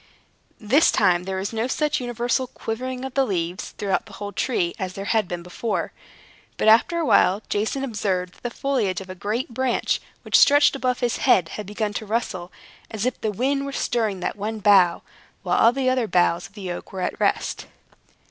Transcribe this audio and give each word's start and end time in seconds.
This 0.59 0.89
time, 0.91 1.25
there 1.25 1.35
was 1.37 1.53
no 1.53 1.67
such 1.67 1.99
universal 1.99 2.47
quivering 2.47 3.05
of 3.05 3.13
the 3.13 3.23
leaves, 3.23 3.69
throughout 3.77 4.07
the 4.07 4.13
whole 4.13 4.31
tree, 4.31 4.73
as 4.79 4.93
there 4.93 5.05
had 5.05 5.27
been 5.27 5.43
before. 5.43 5.91
But 6.57 6.67
after 6.69 6.97
a 6.97 7.05
while, 7.05 7.43
Jason 7.49 7.83
observed 7.83 8.33
that 8.33 8.41
the 8.41 8.49
foliage 8.49 8.99
of 8.99 9.11
a 9.11 9.13
great 9.13 9.53
branch 9.53 10.01
which 10.23 10.39
stretched 10.39 10.75
above 10.75 11.01
his 11.01 11.17
head 11.17 11.49
had 11.49 11.67
begun 11.67 11.93
to 11.93 12.05
rustle, 12.07 12.51
as 12.89 13.05
if 13.05 13.21
the 13.21 13.31
wind 13.31 13.63
were 13.63 13.71
stirring 13.71 14.21
that 14.21 14.35
one 14.35 14.57
bough, 14.57 15.03
while 15.43 15.59
all 15.59 15.71
the 15.71 15.87
other 15.87 16.07
boughs 16.07 16.47
of 16.47 16.53
the 16.53 16.71
oak 16.71 16.91
were 16.91 17.01
at 17.01 17.19
rest. 17.19 17.67